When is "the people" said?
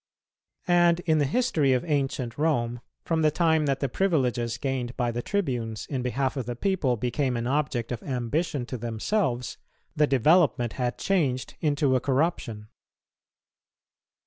6.47-6.97